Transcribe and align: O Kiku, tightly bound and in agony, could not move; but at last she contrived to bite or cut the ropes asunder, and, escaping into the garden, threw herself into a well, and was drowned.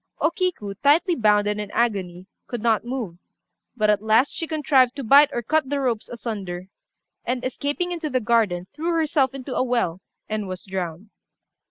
O 0.19 0.31
Kiku, 0.31 0.73
tightly 0.81 1.13
bound 1.13 1.45
and 1.45 1.61
in 1.61 1.69
agony, 1.69 2.25
could 2.47 2.63
not 2.63 2.83
move; 2.83 3.19
but 3.77 3.91
at 3.91 4.01
last 4.01 4.33
she 4.33 4.47
contrived 4.47 4.95
to 4.95 5.03
bite 5.03 5.29
or 5.31 5.43
cut 5.43 5.69
the 5.69 5.79
ropes 5.79 6.09
asunder, 6.09 6.69
and, 7.23 7.45
escaping 7.45 7.91
into 7.91 8.09
the 8.09 8.19
garden, 8.19 8.65
threw 8.73 8.93
herself 8.93 9.35
into 9.35 9.53
a 9.55 9.61
well, 9.61 10.01
and 10.27 10.47
was 10.47 10.65
drowned. 10.65 11.11